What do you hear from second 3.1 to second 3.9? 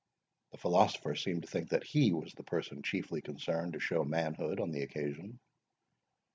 concerned to